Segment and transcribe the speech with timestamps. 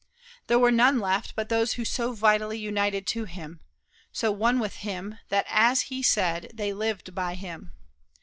[0.47, 3.59] There were none left but those so vitally united to him,
[4.11, 7.71] so "one with him" that, as he said, they "lived by him."